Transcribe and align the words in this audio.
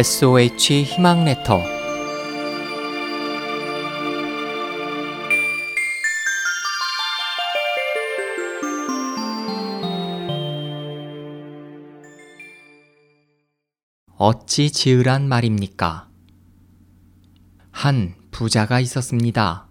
SOH 0.00 0.84
희망 0.84 1.26
레터 1.26 1.60
어찌 14.16 14.70
지으란 14.70 15.28
말입니까? 15.28 16.08
한 17.70 18.14
부자가 18.30 18.80
있었습니다. 18.80 19.68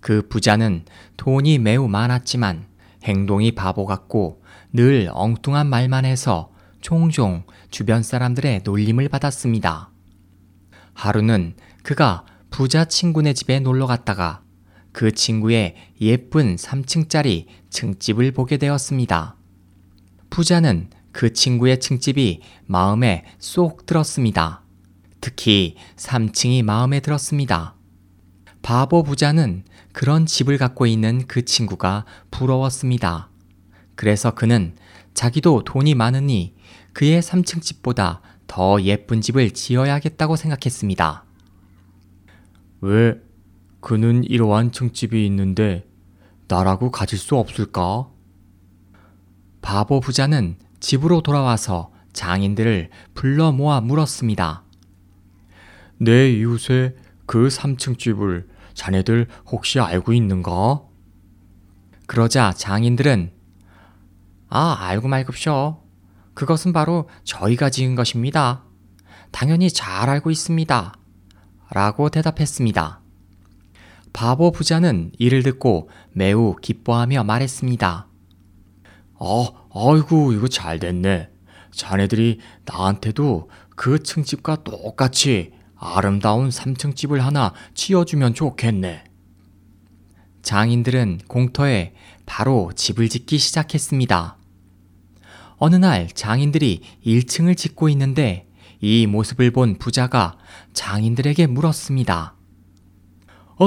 그 0.00 0.26
부자는 0.28 0.86
돈이 1.16 1.60
매우 1.60 1.86
많았지만 1.86 2.66
행동이 3.04 3.52
바보 3.52 3.86
같고 3.86 4.42
늘 4.72 5.08
엉뚱한 5.12 5.68
말만 5.68 6.04
해서 6.04 6.51
종종 6.82 7.44
주변 7.70 8.02
사람들의 8.02 8.62
놀림을 8.64 9.08
받았습니다. 9.08 9.90
하루는 10.92 11.54
그가 11.82 12.26
부자 12.50 12.84
친구네 12.84 13.32
집에 13.32 13.60
놀러 13.60 13.86
갔다가 13.86 14.42
그 14.92 15.10
친구의 15.12 15.74
예쁜 16.02 16.56
3층짜리 16.56 17.46
층집을 17.70 18.32
보게 18.32 18.58
되었습니다. 18.58 19.36
부자는 20.28 20.90
그 21.12 21.32
친구의 21.32 21.80
층집이 21.80 22.42
마음에 22.66 23.24
쏙 23.38 23.86
들었습니다. 23.86 24.62
특히 25.20 25.76
3층이 25.96 26.62
마음에 26.62 27.00
들었습니다. 27.00 27.76
바보 28.60 29.02
부자는 29.02 29.64
그런 29.92 30.26
집을 30.26 30.58
갖고 30.58 30.86
있는 30.86 31.26
그 31.26 31.44
친구가 31.44 32.04
부러웠습니다. 32.30 33.30
그래서 33.94 34.32
그는 34.34 34.74
자기도 35.14 35.64
돈이 35.64 35.94
많으니 35.94 36.54
그의 36.92 37.22
3층 37.22 37.62
집보다 37.62 38.20
더 38.46 38.80
예쁜 38.82 39.20
집을 39.20 39.52
지어야겠다고 39.52 40.36
생각했습니다. 40.36 41.24
왜 42.82 43.14
그는 43.80 44.24
이러한 44.24 44.72
층집이 44.72 45.24
있는데 45.26 45.88
나라고 46.48 46.90
가질 46.90 47.18
수 47.18 47.36
없을까? 47.36 48.08
바보 49.60 50.00
부자는 50.00 50.56
집으로 50.80 51.22
돌아와서 51.22 51.92
장인들을 52.12 52.90
불러 53.14 53.52
모아 53.52 53.80
물었습니다. 53.80 54.64
내 55.98 56.30
이웃의 56.32 56.96
그 57.26 57.48
3층 57.48 57.98
집을 57.98 58.48
자네들 58.74 59.28
혹시 59.46 59.80
알고 59.80 60.12
있는가? 60.12 60.82
그러자 62.06 62.52
장인들은 62.52 63.32
아, 64.54 64.76
알고 64.78 65.08
말급쇼. 65.08 65.78
그것은 66.34 66.74
바로 66.74 67.08
저희가 67.24 67.70
지은 67.70 67.94
것입니다. 67.94 68.64
당연히 69.30 69.70
잘 69.70 70.10
알고 70.10 70.30
있습니다. 70.30 70.94
라고 71.70 72.10
대답했습니다. 72.10 73.00
바보 74.12 74.52
부자는 74.52 75.12
이를 75.18 75.42
듣고 75.42 75.88
매우 76.12 76.54
기뻐하며 76.60 77.24
말했습니다. 77.24 78.08
아, 79.20 79.50
아이고, 79.74 80.34
이거 80.34 80.48
잘 80.48 80.78
됐네. 80.78 81.30
자네들이 81.70 82.40
나한테도 82.66 83.48
그 83.74 84.02
층집과 84.02 84.64
똑같이 84.64 85.54
아름다운 85.76 86.50
3층 86.50 86.94
집을 86.94 87.24
하나 87.24 87.54
지어주면 87.72 88.34
좋겠네. 88.34 89.04
장인들은 90.42 91.20
공터에 91.26 91.94
바로 92.26 92.70
집을 92.76 93.08
짓기 93.08 93.38
시작했습니다. 93.38 94.41
어느 95.64 95.76
날 95.76 96.08
장인들이 96.08 96.80
1층을 97.06 97.56
짓고 97.56 97.88
있는데 97.90 98.48
이 98.80 99.06
모습을 99.06 99.52
본 99.52 99.78
부자가 99.78 100.36
장인들에게 100.72 101.46
물었습니다. 101.46 102.34
어, 103.60 103.66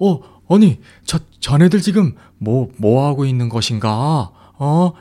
어, 0.00 0.20
아니, 0.50 0.82
저, 1.06 1.18
자네들 1.40 1.80
지금 1.80 2.14
뭐, 2.36 2.70
뭐 2.76 3.06
하고 3.06 3.24
있는 3.24 3.48
것인가? 3.48 4.32
어? 4.58 4.92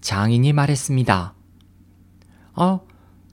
장인이 0.00 0.52
말했습니다. 0.52 1.34
어, 2.56 2.80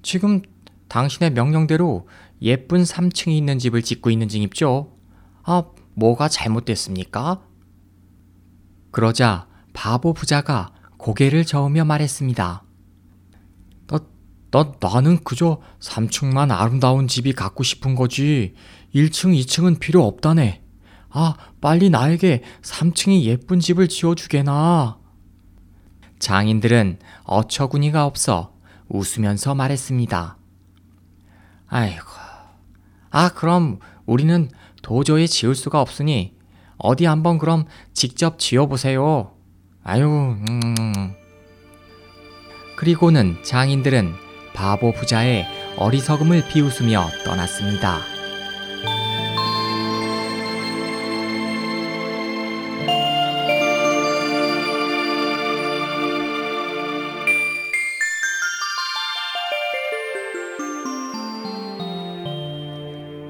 지금 0.04 0.44
당신의 0.88 1.32
명령대로 1.32 2.08
예쁜 2.44 2.84
3층이 2.84 3.32
있는 3.32 3.58
집을 3.58 3.82
짓고 3.82 4.12
있는 4.12 4.28
중입죠. 4.30 4.96
아, 5.42 5.64
뭐가 5.96 6.28
잘못됐습니까? 6.28 7.42
그러자 8.92 9.48
바보 9.74 10.14
부자가 10.14 10.72
고개를 11.04 11.44
저으며 11.44 11.84
말했습니다. 11.84 12.64
나, 13.88 14.00
나, 14.52 14.72
나는 14.80 15.22
그저 15.26 15.60
3층만 15.82 16.50
아름다운 16.50 17.10
집이 17.10 17.34
갖고 17.34 17.62
싶은 17.62 17.94
거지. 17.94 18.56
1층, 18.96 19.38
2층은 19.38 19.82
필요 19.82 20.06
없다네. 20.06 20.64
아, 21.10 21.36
빨리 21.60 21.90
나에게 21.90 22.42
3층이 22.62 23.24
예쁜 23.24 23.60
집을 23.60 23.90
지어주게나. 23.90 24.98
장인들은 26.20 27.00
어처구니가 27.26 28.06
없어 28.06 28.54
웃으면서 28.88 29.56
말했습니다. 29.56 30.38
아이고. 31.68 32.06
아, 33.10 33.30
그럼 33.34 33.80
우리는 34.06 34.50
도저히 34.82 35.28
지을 35.28 35.54
수가 35.54 35.82
없으니 35.82 36.34
어디 36.78 37.04
한번 37.04 37.40
그럼 37.40 37.66
직접 37.92 38.40
지어보세요. 38.40 39.34
아유, 39.84 40.38
음. 40.50 41.14
그리고는 42.78 43.38
장인들은 43.44 44.14
바보 44.54 44.94
부자의 44.94 45.46
어리석음을 45.78 46.48
비웃으며 46.48 47.06
떠났습니다. 47.26 48.00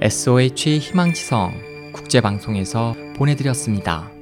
SOH 0.01 0.79
희망지성 0.79 1.93
국제방송에서 1.93 2.93
보내드렸습니다. 3.15 4.12